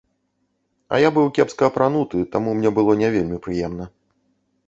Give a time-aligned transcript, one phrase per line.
[0.95, 3.85] А я быў кепска апрануты, таму мне было не вельмі прыемна.